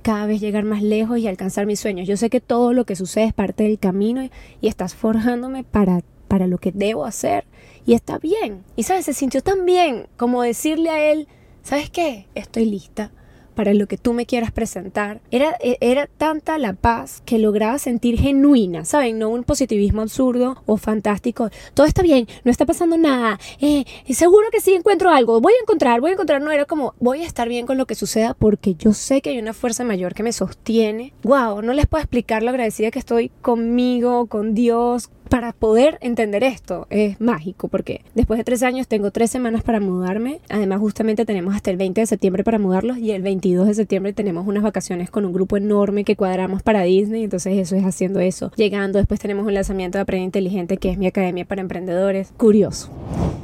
cada 0.00 0.24
vez 0.24 0.40
llegar 0.40 0.64
más 0.64 0.82
lejos 0.82 1.18
y 1.18 1.26
alcanzar 1.26 1.66
mis 1.66 1.80
sueños. 1.80 2.08
Yo 2.08 2.16
sé 2.16 2.30
que 2.30 2.40
todo 2.40 2.72
lo 2.72 2.86
que 2.86 2.96
sucede 2.96 3.24
es 3.24 3.32
parte 3.34 3.64
del 3.64 3.78
camino 3.78 4.22
y, 4.22 4.68
estás 4.68 4.94
forjándome 4.94 5.64
para, 5.64 6.02
para 6.34 6.48
lo 6.48 6.58
que 6.58 6.72
debo 6.72 7.04
hacer. 7.04 7.44
Y 7.86 7.94
está 7.94 8.18
bien. 8.18 8.64
Y 8.74 8.82
sabes, 8.82 9.04
se 9.04 9.14
sintió 9.14 9.40
tan 9.40 9.64
bien 9.64 10.08
como 10.16 10.42
decirle 10.42 10.90
a 10.90 11.12
él, 11.12 11.28
¿sabes 11.62 11.90
qué? 11.90 12.26
Estoy 12.34 12.64
lista 12.64 13.12
para 13.54 13.72
lo 13.72 13.86
que 13.86 13.98
tú 13.98 14.14
me 14.14 14.26
quieras 14.26 14.50
presentar. 14.50 15.20
Era, 15.30 15.56
e, 15.60 15.78
era 15.80 16.08
tanta 16.08 16.58
la 16.58 16.72
paz 16.72 17.22
que 17.24 17.38
lograba 17.38 17.78
sentir 17.78 18.18
genuina, 18.18 18.84
¿saben? 18.84 19.20
No 19.20 19.28
un 19.28 19.44
positivismo 19.44 20.02
absurdo 20.02 20.60
o 20.66 20.76
fantástico. 20.76 21.50
Todo 21.72 21.86
está 21.86 22.02
bien, 22.02 22.26
no 22.42 22.50
está 22.50 22.66
pasando 22.66 22.96
nada. 22.98 23.38
Eh, 23.60 23.84
seguro 24.12 24.48
que 24.50 24.60
sí 24.60 24.74
encuentro 24.74 25.10
algo. 25.10 25.40
Voy 25.40 25.52
a 25.52 25.62
encontrar, 25.62 26.00
voy 26.00 26.10
a 26.10 26.14
encontrar. 26.14 26.42
No 26.42 26.50
era 26.50 26.64
como, 26.64 26.94
voy 26.98 27.22
a 27.22 27.26
estar 27.26 27.48
bien 27.48 27.64
con 27.64 27.78
lo 27.78 27.86
que 27.86 27.94
suceda 27.94 28.34
porque 28.34 28.74
yo 28.74 28.92
sé 28.92 29.20
que 29.20 29.30
hay 29.30 29.38
una 29.38 29.54
fuerza 29.54 29.84
mayor 29.84 30.14
que 30.14 30.24
me 30.24 30.32
sostiene. 30.32 31.12
Wow, 31.22 31.62
no 31.62 31.74
les 31.74 31.86
puedo 31.86 32.02
explicar 32.02 32.42
lo 32.42 32.50
agradecida 32.50 32.90
que 32.90 32.98
estoy 32.98 33.30
conmigo, 33.40 34.26
con 34.26 34.54
Dios, 34.54 35.10
para 35.28 35.52
poder 35.52 35.98
entender 36.00 36.44
esto 36.44 36.86
es 36.90 37.20
mágico 37.20 37.68
porque 37.68 38.02
después 38.14 38.38
de 38.38 38.44
tres 38.44 38.62
años 38.62 38.88
tengo 38.88 39.10
tres 39.10 39.30
semanas 39.30 39.62
para 39.62 39.80
mudarme. 39.80 40.40
Además, 40.48 40.80
justamente 40.80 41.24
tenemos 41.24 41.54
hasta 41.54 41.70
el 41.70 41.76
20 41.76 42.00
de 42.00 42.06
septiembre 42.06 42.44
para 42.44 42.58
mudarlos 42.58 42.98
y 42.98 43.10
el 43.10 43.22
22 43.22 43.66
de 43.66 43.74
septiembre 43.74 44.12
tenemos 44.12 44.46
unas 44.46 44.62
vacaciones 44.62 45.10
con 45.10 45.24
un 45.24 45.32
grupo 45.32 45.56
enorme 45.56 46.04
que 46.04 46.16
cuadramos 46.16 46.62
para 46.62 46.82
Disney. 46.82 47.24
Entonces, 47.24 47.58
eso 47.58 47.76
es 47.76 47.84
haciendo 47.84 48.20
eso. 48.20 48.52
Llegando, 48.56 48.98
después 48.98 49.20
tenemos 49.20 49.46
un 49.46 49.54
lanzamiento 49.54 49.98
de 49.98 50.02
Aprende 50.02 50.24
Inteligente 50.24 50.76
que 50.76 50.90
es 50.90 50.98
mi 50.98 51.06
academia 51.06 51.44
para 51.44 51.60
emprendedores. 51.60 52.32
Curioso. 52.36 52.90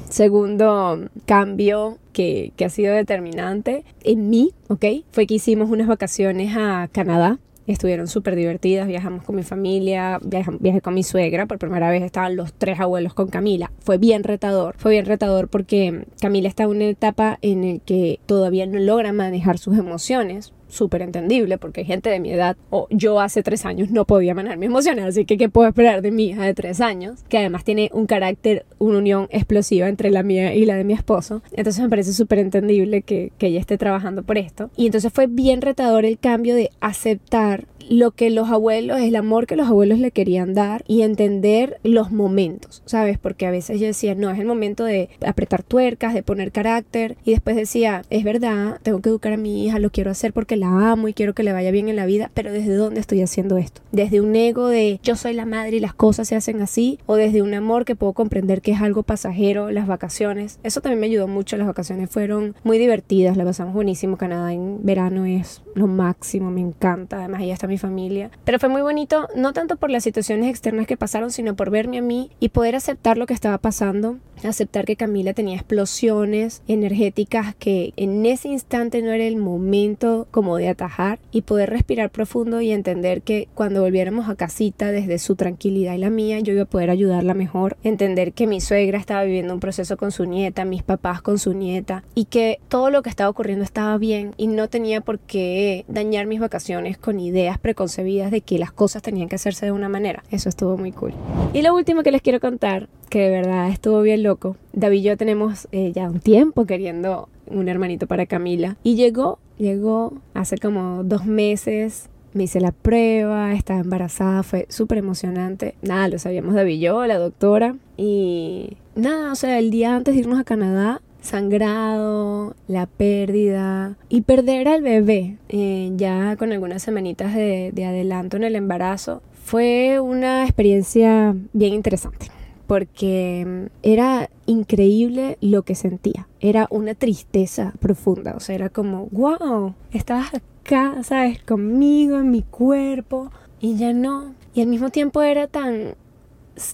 Segundo 0.09 1.09
cambio 1.25 1.99
que, 2.13 2.53
que 2.57 2.65
ha 2.65 2.71
sido 2.71 2.95
determinante 2.95 3.85
en 4.03 4.29
mí, 4.29 4.53
¿ok? 4.69 4.85
Fue 5.13 5.27
que 5.27 5.35
hicimos 5.35 5.71
unas 5.71 5.87
vacaciones 5.87 6.57
a 6.57 6.89
Canadá 6.91 7.39
estuvieron 7.73 8.09
súper 8.09 8.37
divertidas, 8.37 8.87
viajamos 8.87 9.25
con 9.25 9.37
mi 9.37 9.43
familia, 9.43 10.19
viajé, 10.23 10.81
con 10.81 10.95
mi 10.95 11.03
suegra, 11.03 11.47
por 11.47 11.59
primera 11.59 11.91
vez. 11.91 12.03
Estaban 12.03 12.37
los 12.37 12.53
tres 12.53 12.81
abuelos 12.81 13.15
con 13.15 13.29
Camila, 13.29 13.73
fue 13.81 13.99
bien 13.99 14.25
retador, 14.25 14.75
fue 14.79 14.93
bien 14.93 15.07
retador 15.07 15.49
porque 15.49 16.07
Camila 16.21 16.49
está 16.49 16.65
en 16.65 16.71
una 16.71 16.85
etapa 16.85 17.39
en 17.43 17.75
la 17.75 17.79
que 17.79 18.21
todavía 18.27 18.67
no 18.67 18.79
logra 18.79 19.13
manejar 19.13 19.59
sus 19.59 19.79
emociones, 19.79 20.53
súper 20.71 21.03
entendible 21.03 21.59
porque 21.59 21.81
hay 21.81 21.87
gente 21.87 22.11
de 22.11 22.21
mi 22.21 22.33
edad 22.33 22.57
o 22.71 22.87
yo 22.91 23.21
hace 23.21 23.43
tres 23.43 23.65
años 23.67 23.91
no 23.91 24.05
podía 24.05 24.35
manejar 24.35 24.59
mis 24.59 24.69
emociones, 24.69 25.05
así 25.05 25.25
que 25.25 25.37
¿qué 25.37 25.49
puedo 25.49 25.69
esperar 25.69 26.03
de 26.03 26.11
mi 26.11 26.27
hija 26.27 26.45
de 26.45 26.55
tres 26.55 26.81
años? 26.81 27.25
Que 27.29 27.39
además 27.39 27.65
tiene 27.65 27.91
un 27.93 28.07
carácter, 28.07 28.65
una 28.79 28.99
unión 28.99 29.29
explosiva 29.31 29.89
entre 29.89 30.11
la 30.11 30.23
mía 30.23 30.55
y 30.55 30.65
la 30.65 30.77
de 30.77 30.85
mi 30.85 30.93
esposo. 30.93 31.43
Entonces 31.53 31.83
me 31.83 31.91
parece 31.91 32.13
súper 32.13 32.39
entendible 32.39 33.03
que, 33.03 33.33
que 33.39 33.49
ella 33.49 33.61
esté 33.61 33.79
trabajando 33.79 34.23
por 34.23 34.39
esto. 34.39 34.71
Y 34.77 34.87
entonces 34.87 35.13
fue 35.13 35.27
bien 35.27 35.61
retador 35.61 36.05
el 36.05 36.19
cambio 36.19 36.55
de 36.55 36.71
aceptar 36.81 37.67
lo 37.91 38.13
que 38.13 38.31
los 38.31 38.51
abuelos, 38.51 39.01
el 39.01 39.17
amor 39.17 39.47
que 39.47 39.57
los 39.57 39.67
abuelos 39.67 39.99
le 39.99 40.13
querían 40.13 40.55
dar 40.55 40.85
y 40.87 41.03
entender 41.03 41.81
los 41.83 42.13
momentos, 42.13 42.83
¿sabes? 42.87 43.19
Porque 43.19 43.47
a 43.47 43.51
veces 43.51 43.81
yo 43.81 43.87
decía, 43.87 44.15
no, 44.15 44.31
es 44.31 44.39
el 44.39 44.47
momento 44.47 44.85
de 44.85 45.09
apretar 45.27 45.65
tuercas, 45.65 46.15
de 46.15 46.23
poner 46.23 46.53
carácter 46.53 47.17
y 47.25 47.33
después 47.33 47.57
decía, 47.57 48.03
es 48.09 48.23
verdad, 48.23 48.79
tengo 48.85 49.01
que 49.01 49.09
educar 49.09 49.33
a 49.33 49.37
mi 49.37 49.67
hija, 49.67 49.81
lo 49.81 49.91
quiero 49.91 50.13
hacer 50.13 50.33
porque 50.33 50.57
la 50.61 50.93
amo 50.93 51.09
y 51.09 51.15
quiero 51.15 51.35
que 51.35 51.43
le 51.43 51.53
vaya 51.53 51.71
bien 51.71 51.89
en 51.89 51.97
la 51.97 52.07
vida, 52.07 52.31
pero 52.35 52.53
¿desde 52.53 52.75
dónde 52.75 53.01
estoy 53.01 53.23
haciendo 53.23 53.57
esto? 53.57 53.83
¿Desde 53.93 54.21
un 54.21 54.35
ego 54.37 54.69
de 54.69 55.01
yo 55.03 55.17
soy 55.17 55.35
la 55.35 55.47
madre 55.47 55.77
y 55.77 55.81
las 55.81 55.95
cosas 55.95 56.29
se 56.29 56.37
hacen 56.37 56.63
así? 56.63 56.99
¿O 57.07 57.17
desde 57.17 57.43
un 57.43 57.55
amor 57.55 57.85
que 57.85 57.97
puedo 57.97 58.13
comprender 58.13 58.63
que 58.63 58.73
es 58.73 58.81
algo 58.81 59.03
pasajero, 59.03 59.71
las 59.71 59.87
vacaciones? 59.87 60.61
Eso 60.63 60.81
también 60.81 61.01
me 61.01 61.07
ayudó 61.07 61.27
mucho, 61.27 61.57
las 61.57 61.67
vacaciones 61.67 62.11
fueron 62.11 62.55
muy 62.63 62.79
divertidas, 62.79 63.37
la 63.37 63.45
pasamos 63.45 63.75
buenísimo, 63.75 64.17
Canadá 64.17 64.53
en 64.53 64.85
verano 64.85 65.27
es 65.27 65.63
lo 65.75 65.87
máximo, 65.87 66.51
me 66.51 66.61
encanta, 66.61 67.19
además 67.19 67.43
ella 67.43 67.55
está 67.55 67.67
mi 67.67 67.79
familia. 67.79 68.31
Pero 68.45 68.59
fue 68.59 68.69
muy 68.69 68.83
bonito, 68.83 69.29
no 69.35 69.53
tanto 69.53 69.77
por 69.77 69.91
las 69.91 70.05
situaciones 70.05 70.51
externas 70.51 70.87
que 70.87 70.97
pasaron, 70.97 71.31
sino 71.31 71.57
por 71.57 71.71
verme 71.71 71.99
a 71.99 72.03
mí 72.03 72.31
y 72.41 72.51
poder 72.51 72.77
aceptar 72.77 73.17
lo 73.17 73.27
que 73.27 73.35
estaba 73.35 73.59
pasando, 73.59 74.19
aceptar 74.49 74.85
que 74.85 74.97
Camila 74.97 75.35
tenía 75.35 75.57
explosiones 75.57 76.63
energéticas 76.67 77.55
que 77.57 77.93
en 77.97 78.25
ese 78.27 78.49
instante 78.49 79.03
no 79.03 79.11
era 79.11 79.25
el 79.25 79.37
momento 79.37 80.27
como 80.31 80.50
de 80.57 80.69
atajar 80.69 81.19
y 81.33 81.43
poder 81.43 81.71
respirar 81.71 82.11
profundo 82.11 82.61
y 82.61 82.71
entender 82.71 83.23
que 83.23 83.49
cuando 83.55 83.83
volviéramos 83.83 84.29
a 84.29 84.37
casita 84.37 84.93
desde 84.93 85.19
su 85.19 85.35
tranquilidad 85.35 85.95
y 85.95 85.99
la 85.99 86.11
mía, 86.11 86.39
yo 86.41 86.53
iba 86.53 86.63
a 86.63 86.67
poder 86.67 86.91
ayudarla 86.91 87.35
mejor, 87.35 87.77
entender 87.83 88.33
que 88.33 88.47
mi 88.47 88.61
suegra 88.61 88.99
estaba 88.99 89.25
viviendo 89.25 89.55
un 89.55 89.61
proceso 89.61 89.97
con 89.97 90.13
su 90.13 90.27
nieta, 90.27 90.65
mis 90.65 90.83
papás 90.83 91.23
con 91.23 91.39
su 91.39 91.53
nieta 91.53 92.05
y 92.15 92.27
que 92.27 92.61
todo 92.69 92.91
lo 92.91 93.03
que 93.03 93.11
estaba 93.11 93.31
ocurriendo 93.31 93.65
estaba 93.65 93.99
bien 93.99 94.35
y 94.37 94.47
no 94.47 94.69
tenía 94.69 95.01
por 95.01 95.19
qué 95.19 95.85
dañar 95.89 96.27
mis 96.27 96.41
vacaciones 96.41 96.99
con 96.99 97.19
ideas 97.21 97.59
preconcebidas 97.59 98.31
de 98.31 98.43
que 98.43 98.59
las 98.59 98.73
cosas 98.73 99.03
tenían 99.03 99.29
que 99.29 99.37
hacerse 99.37 99.67
de 99.67 99.73
una 99.73 99.89
manera. 99.89 100.23
Eso 100.31 100.49
estuvo 100.49 100.77
muy 100.77 100.93
cool. 100.93 101.15
Y 101.53 101.63
lo 101.63 101.75
último 101.75 102.03
que 102.03 102.13
les 102.13 102.23
quiero 102.23 102.39
contar, 102.39 102.89
que 103.09 103.21
de 103.21 103.31
verdad 103.31 103.71
estuvo 103.71 104.03
bien 104.03 104.23
loco, 104.23 104.57
David 104.73 105.01
y 105.01 105.03
yo 105.03 105.17
tenemos 105.17 105.69
eh, 105.73 105.93
ya 105.95 106.11
un 106.11 106.21
tiempo 106.21 106.67
queriendo 106.67 107.29
un 107.47 107.69
hermanito 107.69 108.07
para 108.07 108.27
Camila 108.27 108.77
y 108.83 108.97
llegó, 108.97 109.39
llegó 109.61 110.15
hace 110.35 110.59
como 110.59 111.05
dos 111.05 111.27
meses 111.27 112.11
me 112.33 112.45
hice 112.45 112.61
la 112.61 112.73
prueba, 112.73 113.53
estaba 113.55 113.81
embarazada, 113.81 114.43
fue 114.43 114.67
súper 114.69 114.99
emocionante. 114.99 115.75
Nada, 115.83 116.09
lo 116.09 116.19
sabíamos 116.19 116.55
y 116.69 116.79
yo, 116.79 117.07
la 117.07 117.19
doctora. 117.19 117.77
Y 117.97 118.77
nada, 118.95 119.33
o 119.33 119.35
sea, 119.35 119.59
el 119.59 119.71
día 119.71 119.97
antes 119.97 120.15
de 120.15 120.21
irnos 120.21 120.39
a 120.39 120.45
Canadá, 120.45 121.03
sangrado, 121.21 122.55
la 122.67 122.87
pérdida 122.87 123.97
y 124.09 124.23
perder 124.23 124.69
al 124.69 124.83
bebé 124.83 125.37
eh, 125.49 125.91
ya 125.97 126.37
con 126.37 126.53
algunas 126.53 126.83
semanitas 126.83 127.35
de, 127.35 127.73
de 127.75 127.85
adelanto 127.85 128.37
en 128.37 128.45
el 128.45 128.57
embarazo 128.57 129.23
fue 129.45 130.01
una 130.01 130.45
experiencia 130.45 131.35
bien 131.53 131.75
interesante 131.75 132.29
porque 132.71 133.69
era 133.83 134.31
increíble 134.47 135.39
lo 135.41 135.63
que 135.63 135.75
sentía. 135.75 136.29
Era 136.39 136.69
una 136.71 136.95
tristeza 136.95 137.75
profunda, 137.81 138.37
o 138.37 138.39
sea, 138.39 138.55
era 138.55 138.69
como, 138.69 139.09
wow, 139.11 139.75
estabas 139.91 140.31
acá, 140.35 141.03
¿sabes? 141.03 141.43
Conmigo, 141.43 142.17
en 142.19 142.31
mi 142.31 142.43
cuerpo, 142.43 143.33
y 143.59 143.75
ya 143.75 143.93
no. 143.93 144.37
Y 144.55 144.61
al 144.61 144.69
mismo 144.69 144.91
tiempo 144.91 145.21
era 145.21 145.49
tan 145.49 145.97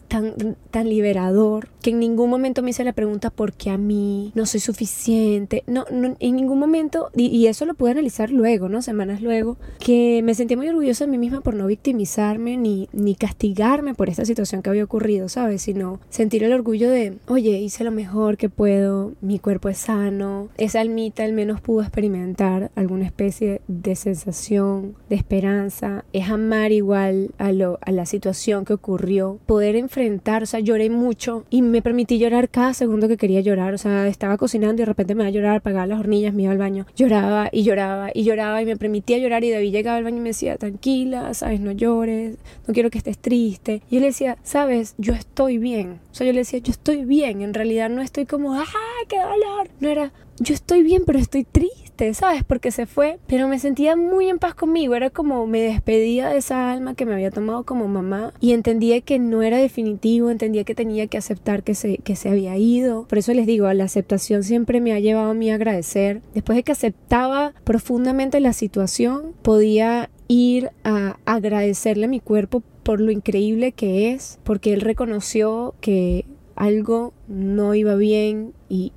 tan, 0.09 0.57
tan 0.71 0.88
liberador 0.88 1.69
que 1.83 1.90
en 1.90 2.00
ningún 2.00 2.31
momento 2.31 2.62
me 2.62 2.71
hice 2.71 2.85
la 2.85 2.93
pregunta 2.93 3.31
por 3.31 3.52
qué 3.52 3.71
a 3.71 3.78
mí 3.78 4.33
no 4.35 4.47
soy 4.47 4.61
suficiente. 4.61 5.62
No, 5.66 5.85
en 5.90 6.37
ningún 6.37 6.59
momento, 6.59 7.11
y, 7.14 7.47
eso 7.47 7.64
lo 7.64 7.75
pude 7.75 7.93
analizar 7.93 8.31
luego, 8.31 8.69
¿no? 8.69 8.83
Semanas 8.83 9.23
luego, 9.23 9.57
que 9.78 10.21
me 10.25 10.35
sentí 10.35 10.57
muy 10.57 10.69
orgullosa 10.69 11.05
de 11.05 11.11
mí 11.11 11.19
misma 11.19 11.43
por 11.43 11.55
no 11.55 11.66
victimizarme 11.66 12.57
ni, 12.57 12.88
ni 12.93 13.14
castigarme 13.14 13.95
por 13.95 14.09
esta 14.09 14.25
situación 14.25 14.62
que 14.62 14.71
había 14.71 14.85
ocurrido, 14.85 15.28
¿sabes? 15.28 15.62
Sino 15.62 16.00
sentir 16.09 16.43
el 16.43 16.52
orgullo 16.52 16.90
de, 16.90 17.19
oye, 17.28 17.59
hice 17.61 17.85
lo 17.85 17.93
mejor 17.93 18.37
que 18.37 18.49
puedo, 18.49 19.12
mi 19.21 19.38
cuerpo 19.38 19.69
es 19.69 19.78
sano, 19.78 20.49
esa 20.57 20.81
almita 20.81 21.23
al 21.23 21.33
menos 21.33 21.61
pudo 21.61 21.83
experimentar 21.83 22.71
alguna 22.75 23.07
especie 23.07 23.61
de 23.69 23.95
sensación, 23.95 24.97
de 25.09 25.16
esperanza, 25.16 26.05
es 26.12 26.28
amar 26.28 26.73
igual 26.73 27.31
a, 27.38 27.52
lo, 27.52 27.78
a 27.83 27.93
la 27.93 28.07
situación 28.07 28.64
que 28.64 28.73
ocurrió, 28.73 29.38
poder 29.47 29.75
enfrentar, 29.78 30.42
o 30.42 30.47
sea, 30.47 30.61
lloré 30.61 30.90
mucho 30.90 31.45
y 31.50 31.62
me 31.62 31.83
permití 31.83 32.18
llorar 32.18 32.49
cada 32.49 32.75
segundo 32.75 33.09
que 33.09 33.16
quería 33.16 33.40
llorar, 33.40 33.75
o 33.75 33.78
sea, 33.78 34.06
estaba 34.09 34.37
cocinando 34.37 34.75
y 34.75 34.85
de 34.85 34.87
repente 34.87 35.14
me 35.14 35.23
iba 35.23 35.28
a 35.28 35.33
llorar, 35.33 35.56
apagaba 35.56 35.87
las 35.87 36.00
hornillas, 36.00 36.35
me 36.35 36.42
iba 36.42 36.52
al 36.52 36.59
baño, 36.59 36.87
lloraba 36.97 37.49
y 37.52 37.62
lloraba 37.62 38.11
y 38.12 38.25
lloraba 38.25 38.62
y 38.62 38.66
me 38.66 38.76
permitía 38.76 39.18
llorar 39.18 39.45
y 39.45 39.50
David 39.50 39.73
llegaba 39.73 39.97
al 39.97 40.04
baño 40.04 40.18
y 40.18 40.21
me 40.21 40.30
decía, 40.30 40.56
tranquila, 40.56 41.33
sabes, 41.35 41.61
no 41.61 41.73
llores, 41.73 42.37
no 42.66 42.75
quiero 42.75 42.90
que 42.90 42.99
estés 42.99 43.18
triste. 43.18 43.83
Y 43.90 43.97
yo 43.97 44.00
le 44.00 44.06
decía, 44.06 44.38
sabes, 44.42 44.95
yo 44.99 45.14
estoy 45.14 45.59
bien, 45.59 45.99
o 46.11 46.14
sea, 46.14 46.26
yo 46.26 46.33
le 46.33 46.40
decía, 46.40 46.59
yo 46.59 46.73
estoy 46.73 47.04
bien, 47.04 47.42
en 47.42 47.54
realidad 47.54 47.90
no 47.90 48.02
estoy 48.02 48.26
como, 48.26 48.54
¡ay, 48.54 48.64
qué 49.09 49.18
dolor! 49.18 49.68
No 49.80 49.88
era, 49.88 50.12
yo 50.38 50.54
estoy 50.54 50.83
bien, 50.83 51.02
pero 51.06 51.18
estoy 51.18 51.45
triste, 51.45 51.86
¿sabes? 52.15 52.45
Porque 52.45 52.71
se 52.71 52.87
fue, 52.87 53.19
pero 53.26 53.49
me 53.49 53.59
sentía 53.59 53.97
muy 53.97 54.29
en 54.29 54.38
paz 54.38 54.55
conmigo, 54.55 54.95
era 54.95 55.11
como 55.11 55.47
me 55.47 55.61
despedía 55.61 56.29
de 56.29 56.38
esa 56.38 56.71
alma 56.71 56.95
que 56.95 57.07
me 57.07 57.15
había 57.15 57.31
tomado 57.31 57.65
como 57.65 57.88
mamá 57.88 58.33
y 58.41 58.53
entendía 58.53 59.00
que 59.00 59.19
no 59.19 59.43
era 59.43 59.59
definitivo, 59.59 60.31
entendía 60.31 60.65
que 60.65 60.75
tenía 60.75 61.07
que 61.07 61.19
aceptar 61.19 61.62
que 61.62 61.75
se, 61.75 61.99
que 61.99 62.17
se 62.17 62.29
había 62.29 62.57
ido. 62.57 63.07
Por 63.09 63.19
eso 63.19 63.33
les 63.33 63.47
digo, 63.47 63.73
la 63.73 63.85
aceptación 63.85 64.43
siempre 64.43 64.81
me 64.81 64.93
ha 64.93 65.00
llevado 65.00 65.31
a 65.31 65.35
mí 65.35 65.50
a 65.50 65.55
agradecer. 65.55 66.23
Después 66.35 66.57
de 66.57 66.62
que 66.62 66.73
aceptaba 66.73 67.55
profundamente 67.65 68.41
la 68.41 68.53
situación, 68.53 69.33
podía 69.43 70.11
ir 70.29 70.71
a 70.85 71.19
agradecerle 71.25 72.07
a 72.07 72.09
mi 72.09 72.21
cuerpo 72.21 72.62
por 72.83 73.00
lo 73.00 73.11
increíble 73.11 73.73
que 73.73 74.12
es, 74.12 74.38
porque 74.45 74.73
él 74.73 74.81
reconoció 74.81 75.75
que 75.81 76.25
algo 76.55 77.12
no 77.29 77.75
iba 77.75 77.95
bien 77.97 78.53
y 78.69 78.93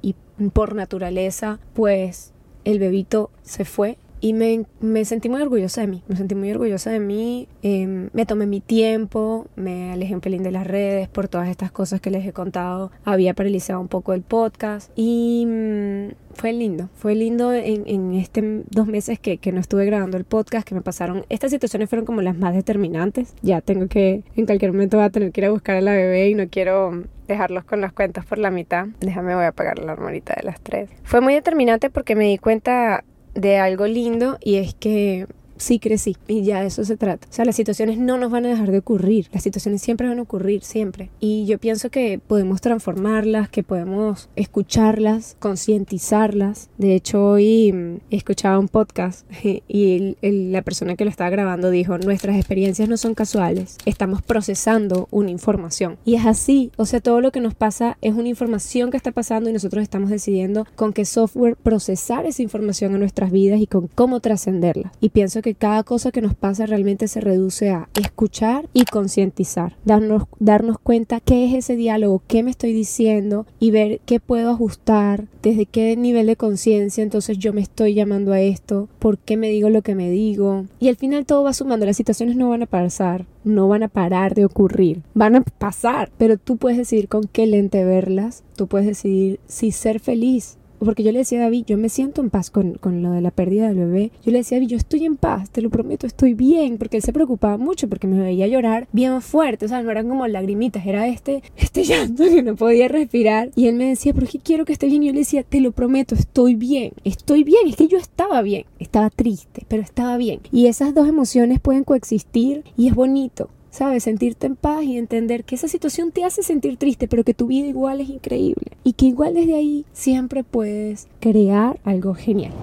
por 0.54 0.76
naturaleza, 0.76 1.60
pues 1.74 2.34
el 2.66 2.80
bebito 2.80 3.32
se 3.44 3.66
fue 3.66 3.98
y 4.22 4.34
me, 4.34 4.66
me, 4.82 5.06
sentí 5.06 5.30
muy 5.30 5.42
orgullosa 5.42 5.82
de 5.82 5.88
mí, 5.88 6.04
me 6.08 6.16
sentí 6.18 6.36
muy 6.36 6.52
orgullosa 6.52 6.92
de 6.92 7.00
mí, 7.00 7.48
em, 7.62 8.10
me 8.12 8.26
tomé 8.26 8.48
mi 8.48 8.60
tiempo, 8.60 9.48
me 9.56 9.94
alejé 9.94 10.14
un 10.14 10.22
pelín 10.22 10.44
de 10.44 10.52
las 10.52 10.68
redes 10.68 11.08
por 11.08 11.30
todas 11.30 11.48
estas 11.48 11.72
cosas 11.72 12.02
que 12.02 12.12
les 12.12 12.26
he 12.26 12.34
contado, 12.34 12.92
había 13.06 13.34
paralizado 13.34 13.80
un 13.80 13.88
poco 13.88 14.14
el 14.14 14.22
podcast 14.22 14.92
y 14.96 15.46
mm, 15.48 16.08
fue 16.40 16.54
lindo, 16.54 16.90
fue 16.96 17.16
lindo 17.16 17.54
en, 17.54 17.84
en 17.86 18.14
este 18.14 18.64
dos 18.70 18.88
meses 18.88 19.20
que, 19.20 19.40
que, 19.40 19.52
no 19.52 19.60
estuve 19.60 19.86
grabando 19.86 20.16
el 20.16 20.24
podcast, 20.24 20.66
que 20.66 20.74
me 20.74 20.80
pasaron, 20.80 21.26
estas 21.28 21.52
situaciones 21.52 21.90
fueron 21.90 22.06
como 22.06 22.22
las 22.22 22.38
más 22.38 22.56
determinantes, 22.56 23.36
ya 23.42 23.60
tengo 23.60 23.88
que, 23.88 24.24
en 24.38 24.46
cualquier 24.46 24.72
momento 24.72 24.96
voy 24.96 25.06
a 25.06 25.10
tener 25.10 25.34
que 25.34 25.42
ir 25.42 25.48
a 25.48 25.52
buscar 25.52 25.76
a 25.76 25.82
la 25.82 25.92
bebé 25.92 26.30
y 26.30 26.36
no 26.36 26.48
quiero 26.48 27.04
dejarlos 27.28 27.66
con 27.66 27.82
las 27.82 27.92
cuentas 27.92 28.26
por 28.26 28.38
la 28.38 28.52
mitad, 28.52 28.88
déjame 29.02 29.36
voy 29.36 29.44
a 29.44 29.50
apagar 29.50 29.80
la 29.80 29.92
armorita 29.92 30.34
de 30.38 30.44
las 30.44 30.62
tres. 30.62 30.90
Fue 31.04 31.20
muy 31.20 31.34
determinante 31.34 31.90
porque 31.90 32.16
me 32.16 32.24
di 32.24 32.38
cuenta 32.38 33.04
de 33.34 33.58
algo 33.58 33.86
lindo 33.86 34.38
y 34.40 34.56
es 34.56 34.74
que 34.74 35.28
sí 35.60 35.80
crecí 35.80 36.16
y 36.28 36.44
ya 36.44 36.62
de 36.62 36.68
eso 36.68 36.84
se 36.84 36.98
trata. 36.98 37.28
O 37.30 37.34
sea, 37.34 37.46
las 37.46 37.56
situaciones 37.56 37.98
no 37.98 38.18
nos 38.18 38.32
van 38.32 38.46
a 38.46 38.50
dejar 38.50 38.72
de 38.72 38.80
ocurrir, 38.80 39.28
las 39.32 39.44
situaciones 39.44 39.82
siempre 39.82 40.08
van 40.08 40.20
a 40.20 40.24
ocurrir, 40.24 40.64
siempre. 40.64 41.10
Y 41.20 41.46
yo 41.46 41.60
pienso 41.60 41.90
que 41.90 42.20
podemos 42.26 42.62
transformarlas, 42.62 43.50
que 43.50 43.64
podemos 43.64 44.30
escucharlas, 44.36 45.36
concientizarlas. 45.40 46.70
De 46.78 46.96
hecho, 46.96 47.24
hoy 47.24 47.72
mm, 47.72 47.98
escuchaba 48.10 48.60
un 48.60 48.68
podcast 48.68 49.26
y 49.44 50.16
la 50.22 50.62
persona 50.62 50.96
que 50.96 51.06
lo 51.06 51.12
estaba 51.12 51.30
grabando 51.30 51.70
dijo, 51.70 51.98
nuestras 51.98 52.38
experiencias 52.38 52.90
no 52.90 52.98
son 52.98 53.14
casuales, 53.14 53.78
estamos 53.86 54.22
procesando 54.22 55.08
una 55.12 55.32
información. 55.32 55.98
Y 56.06 56.16
es 56.16 56.26
así, 56.26 56.72
o 56.78 56.86
sea, 56.86 57.02
todo 57.02 57.22
lo 57.22 57.32
que 57.32 57.42
nos 57.42 57.56
pasa 57.56 57.98
es 58.02 58.14
una 58.14 58.30
información 58.30 58.92
que 58.92 58.98
está 58.98 59.12
pasando 59.12 59.50
y 59.50 59.54
nosotros 59.54 59.84
estamos 59.84 60.10
decidiendo 60.10 60.66
con 60.76 60.94
qué 60.94 61.06
software 61.06 61.56
procesar 61.56 62.26
esa 62.26 62.42
información 62.42 62.94
en 62.94 63.00
nuestras 63.00 63.32
vidas 63.32 63.60
y 63.60 63.68
con 63.68 63.88
cómo 63.88 64.20
trascenderla. 64.20 64.92
Y 65.00 65.10
pienso 65.10 65.42
que 65.42 65.49
cada 65.56 65.84
cosa 65.84 66.12
que 66.12 66.22
nos 66.22 66.36
pasa 66.36 66.66
realmente 66.66 67.08
se 67.08 67.22
reduce 67.22 67.70
a 67.70 67.90
escuchar 68.00 68.68
y 68.74 68.86
concientizar, 68.86 69.76
darnos, 69.86 70.24
darnos 70.40 70.80
cuenta 70.80 71.20
qué 71.20 71.46
es 71.46 71.54
ese 71.54 71.76
diálogo, 71.76 72.22
qué 72.28 72.44
me 72.44 72.52
estoy 72.52 72.74
diciendo 72.74 73.46
y 73.60 73.72
ver 73.72 74.02
qué 74.06 74.20
puedo 74.20 74.52
ajustar, 74.52 75.26
desde 75.42 75.66
qué 75.66 75.96
nivel 75.96 76.28
de 76.28 76.36
conciencia 76.36 77.04
entonces 77.04 77.38
yo 77.38 77.54
me 77.54 77.62
estoy 77.62 77.94
llamando 77.94 78.34
a 78.34 78.42
esto, 78.42 78.88
por 79.00 79.18
qué 79.18 79.38
me 79.38 79.50
digo 79.50 79.70
lo 79.70 79.82
que 79.82 79.96
me 79.96 80.10
digo. 80.10 80.66
Y 80.80 80.90
al 80.90 80.96
final 80.96 81.26
todo 81.26 81.44
va 81.44 81.54
sumando, 81.54 81.86
las 81.86 81.98
situaciones 81.98 82.36
no 82.36 82.50
van 82.50 82.64
a 82.64 82.68
pasar, 82.68 83.26
no 83.44 83.68
van 83.68 83.84
a 83.84 83.88
parar 83.88 84.36
de 84.36 84.46
ocurrir, 84.46 85.02
van 85.14 85.36
a 85.36 85.42
pasar, 85.42 86.12
pero 86.18 86.38
tú 86.38 86.58
puedes 86.58 86.78
decidir 86.78 87.08
con 87.08 87.24
qué 87.24 87.48
lente 87.48 87.84
verlas, 87.84 88.44
tú 88.56 88.68
puedes 88.68 88.88
decidir 88.88 89.40
si 89.48 89.72
ser 89.72 90.00
feliz 90.00 90.59
porque 90.80 91.04
yo 91.04 91.12
le 91.12 91.20
decía 91.20 91.40
a 91.40 91.44
David, 91.44 91.66
yo 91.68 91.78
me 91.78 91.90
siento 91.90 92.22
en 92.22 92.30
paz 92.30 92.50
con, 92.50 92.74
con, 92.76 93.02
lo 93.02 93.12
de 93.12 93.22
la 93.22 93.32
pérdida 93.32 93.68
del 93.68 93.78
bebé. 93.78 94.12
Yo 94.26 94.32
le 94.32 94.40
decía 94.40 94.58
a 94.58 94.60
David, 94.60 94.72
yo 94.72 94.78
estoy 94.78 95.06
en 95.06 95.18
paz, 95.18 95.50
te 95.50 95.62
lo 95.62 95.70
prometo, 95.70 96.08
estoy 96.08 96.34
bien, 96.34 96.78
porque 96.78 96.98
él 96.98 97.04
se 97.04 97.14
preocupaba 97.14 97.58
mucho 97.58 97.88
porque 97.88 98.08
me 98.08 98.20
veía 98.20 98.48
llorar 98.48 98.88
bien 98.92 99.22
fuerte, 99.22 99.66
o 99.66 99.68
sea, 99.68 99.82
no 99.82 99.92
eran 99.92 100.10
como 100.10 100.28
lagrimitas, 100.28 100.86
era 100.86 101.08
este, 101.08 101.44
este 101.58 101.84
llanto 101.86 102.24
que 102.24 102.44
no 102.44 102.56
podía 102.56 102.88
respirar. 102.88 103.52
Y 103.56 103.68
él 103.68 103.76
me 103.76 103.90
decía, 103.90 104.14
¿por 104.14 104.28
qué 104.28 104.40
quiero 104.40 104.66
que 104.66 104.74
esté 104.74 104.88
bien? 104.88 105.04
Y 105.04 105.08
yo 105.08 105.14
le 105.14 105.20
decía, 105.20 105.44
te 105.44 105.62
lo 105.62 105.72
prometo, 105.72 106.16
estoy 106.16 106.56
bien, 106.56 106.94
estoy 107.04 107.44
bien, 107.44 107.68
es 107.68 107.76
que 107.76 107.88
yo 107.88 107.98
estaba 107.98 108.42
bien, 108.42 108.66
estaba 108.80 109.10
triste, 109.10 109.66
pero 109.68 109.82
estaba 109.82 110.18
bien. 110.18 110.40
Y 110.52 110.68
esas 110.68 110.94
dos 110.94 111.08
emociones 111.08 111.60
pueden 111.60 111.84
coexistir 111.84 112.64
y 112.78 112.88
es 112.88 112.96
bonito. 112.96 113.50
¿Sabes? 113.72 114.04
Sentirte 114.04 114.48
en 114.48 114.56
paz 114.56 114.84
y 114.84 114.98
entender 114.98 115.44
que 115.44 115.56
esa 115.56 115.68
situación 115.68 116.12
te 116.12 116.24
hace 116.24 116.44
sentir 116.44 116.78
triste, 116.78 117.08
pero 117.08 117.24
que 117.24 117.34
tu 117.34 117.48
vida 117.48 117.68
igual 117.68 118.02
es 118.02 118.10
increíble 118.10 118.72
y 118.84 118.94
que 118.94 119.06
igual 119.06 119.34
desde 119.34 119.56
ahí 119.56 119.86
siempre 119.94 120.44
puedes 120.44 121.08
crear 121.20 121.80
algo 121.84 122.14
genial. 122.14 122.54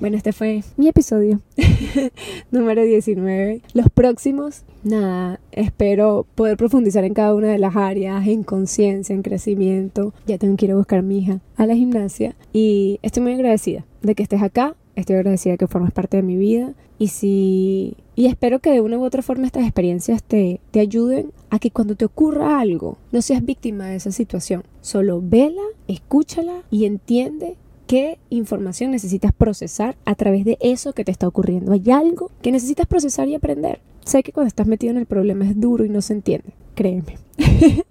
Bueno, 0.00 0.16
este 0.16 0.32
fue 0.32 0.62
mi 0.76 0.88
episodio 0.88 1.40
número 2.50 2.82
19. 2.82 3.62
Los 3.72 3.88
próximos, 3.90 4.62
nada, 4.84 5.40
espero 5.52 6.26
poder 6.34 6.56
profundizar 6.56 7.04
en 7.04 7.14
cada 7.14 7.34
una 7.34 7.48
de 7.48 7.58
las 7.58 7.76
áreas, 7.76 8.26
en 8.26 8.42
conciencia, 8.42 9.14
en 9.14 9.22
crecimiento. 9.22 10.12
Ya 10.26 10.38
tengo 10.38 10.56
que 10.56 10.66
ir 10.66 10.72
a 10.72 10.76
buscar 10.76 10.98
a 10.98 11.02
mi 11.02 11.18
hija 11.18 11.40
a 11.56 11.66
la 11.66 11.74
gimnasia 11.74 12.36
y 12.52 12.98
estoy 13.02 13.22
muy 13.22 13.32
agradecida 13.32 13.84
de 14.02 14.14
que 14.14 14.22
estés 14.22 14.42
acá. 14.42 14.74
Estoy 14.96 15.16
agradecida 15.16 15.52
de 15.52 15.58
que 15.58 15.66
formas 15.66 15.92
parte 15.92 16.16
de 16.16 16.22
mi 16.22 16.36
vida 16.36 16.74
y 16.98 17.08
si 17.08 17.96
y 18.16 18.26
espero 18.26 18.58
que 18.58 18.72
de 18.72 18.80
una 18.80 18.98
u 18.98 19.04
otra 19.04 19.22
forma 19.22 19.46
estas 19.46 19.62
experiencias 19.62 20.22
te, 20.22 20.60
te 20.72 20.80
ayuden 20.80 21.32
a 21.50 21.60
que 21.60 21.70
cuando 21.70 21.94
te 21.94 22.06
ocurra 22.06 22.58
algo 22.58 22.98
no 23.12 23.22
seas 23.22 23.44
víctima 23.44 23.86
de 23.86 23.96
esa 23.96 24.10
situación. 24.10 24.64
Solo 24.80 25.22
vela, 25.22 25.62
escúchala 25.86 26.62
y 26.70 26.86
entiende 26.86 27.56
¿Qué 27.86 28.18
información 28.30 28.90
necesitas 28.90 29.32
procesar 29.32 29.96
a 30.04 30.16
través 30.16 30.44
de 30.44 30.58
eso 30.60 30.92
que 30.92 31.04
te 31.04 31.12
está 31.12 31.28
ocurriendo? 31.28 31.70
Hay 31.70 31.88
algo 31.92 32.32
que 32.42 32.50
necesitas 32.50 32.86
procesar 32.86 33.28
y 33.28 33.36
aprender. 33.36 33.78
Sé 34.04 34.24
que 34.24 34.32
cuando 34.32 34.48
estás 34.48 34.66
metido 34.66 34.90
en 34.90 34.98
el 34.98 35.06
problema 35.06 35.48
es 35.48 35.60
duro 35.60 35.84
y 35.84 35.88
no 35.88 36.02
se 36.02 36.14
entiende, 36.14 36.48
créeme. 36.74 37.16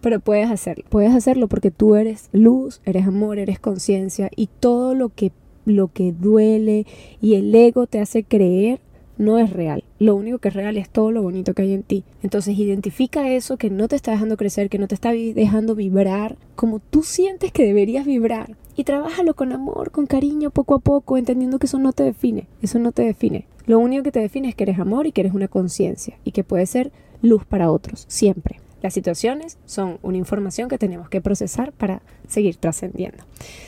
Pero 0.00 0.18
puedes 0.18 0.50
hacerlo. 0.50 0.84
Puedes 0.88 1.14
hacerlo 1.14 1.46
porque 1.46 1.70
tú 1.70 1.94
eres 1.94 2.30
luz, 2.32 2.80
eres 2.84 3.06
amor, 3.06 3.38
eres 3.38 3.60
conciencia 3.60 4.28
y 4.34 4.48
todo 4.48 4.96
lo 4.96 5.10
que 5.10 5.30
lo 5.64 5.86
que 5.86 6.10
duele 6.10 6.86
y 7.20 7.34
el 7.34 7.54
ego 7.54 7.86
te 7.86 8.00
hace 8.00 8.24
creer 8.24 8.80
no 9.18 9.38
es 9.38 9.50
real. 9.50 9.84
Lo 9.98 10.14
único 10.16 10.38
que 10.38 10.48
es 10.48 10.54
real 10.54 10.76
es 10.76 10.88
todo 10.88 11.12
lo 11.12 11.22
bonito 11.22 11.54
que 11.54 11.62
hay 11.62 11.72
en 11.72 11.82
ti. 11.82 12.04
Entonces 12.22 12.58
identifica 12.58 13.28
eso 13.28 13.56
que 13.56 13.70
no 13.70 13.88
te 13.88 13.96
está 13.96 14.10
dejando 14.10 14.36
crecer, 14.36 14.68
que 14.68 14.78
no 14.78 14.88
te 14.88 14.94
está 14.94 15.12
dejando 15.12 15.74
vibrar 15.74 16.36
como 16.54 16.78
tú 16.78 17.02
sientes 17.02 17.52
que 17.52 17.64
deberías 17.64 18.06
vibrar. 18.06 18.56
Y 18.76 18.84
trabájalo 18.84 19.34
con 19.34 19.52
amor, 19.52 19.90
con 19.90 20.06
cariño, 20.06 20.50
poco 20.50 20.74
a 20.74 20.78
poco, 20.78 21.18
entendiendo 21.18 21.58
que 21.58 21.66
eso 21.66 21.78
no 21.78 21.92
te 21.92 22.04
define. 22.04 22.46
Eso 22.62 22.78
no 22.78 22.92
te 22.92 23.02
define. 23.02 23.46
Lo 23.66 23.78
único 23.78 24.02
que 24.02 24.12
te 24.12 24.20
define 24.20 24.48
es 24.48 24.54
que 24.54 24.64
eres 24.64 24.78
amor 24.78 25.06
y 25.06 25.12
que 25.12 25.20
eres 25.20 25.34
una 25.34 25.48
conciencia 25.48 26.18
y 26.24 26.32
que 26.32 26.42
puede 26.42 26.66
ser 26.66 26.90
luz 27.20 27.44
para 27.44 27.70
otros, 27.70 28.04
siempre. 28.08 28.60
Las 28.82 28.94
situaciones 28.94 29.58
son 29.64 29.98
una 30.02 30.18
información 30.18 30.68
que 30.68 30.76
tenemos 30.76 31.08
que 31.08 31.20
procesar 31.20 31.72
para 31.72 32.02
seguir 32.26 32.56
trascendiendo. 32.56 33.24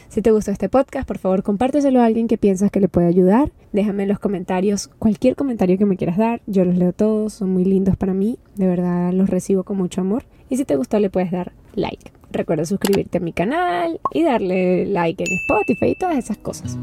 Si 0.09 0.23
te 0.23 0.33
gustó 0.33 0.51
este 0.51 0.69
podcast, 0.69 1.07
por 1.07 1.19
favor 1.19 1.45
compárteselo 1.45 2.01
a 2.01 2.05
alguien 2.05 2.27
que 2.27 2.37
piensas 2.37 2.73
que 2.73 2.81
le 2.81 2.89
puede 2.89 3.07
ayudar. 3.07 3.53
Déjame 3.73 4.03
en 4.03 4.09
los 4.09 4.19
comentarios 4.19 4.89
cualquier 4.99 5.37
comentario 5.37 5.79
que 5.79 5.87
me 5.87 5.97
quieras 5.97 6.17
dar. 6.17 6.43
Yo 6.47 6.65
los 6.65 6.77
leo 6.77 6.93
todos, 6.93 7.33
son 7.33 7.51
muy 7.51 7.65
lindos 7.65 7.97
para 7.97 8.13
mí. 8.13 8.39
De 8.57 8.67
verdad 8.67 9.13
los 9.13 9.31
recibo 9.31 9.63
con 9.63 9.77
mucho 9.77 10.01
amor. 10.01 10.25
Y 10.51 10.57
si 10.57 10.65
te 10.65 10.77
gustó, 10.77 10.99
le 10.99 11.11
puedes 11.11 11.31
dar 11.31 11.53
like. 11.75 12.11
Recuerda 12.33 12.65
suscribirte 12.65 13.19
a 13.19 13.21
mi 13.21 13.33
canal 13.33 14.01
y 14.13 14.25
darle 14.25 14.87
like 14.87 15.23
en 15.23 15.33
Spotify 15.33 15.91
y 15.91 15.95
todas 15.95 16.19
esas 16.19 16.39
cosas. 16.39 16.77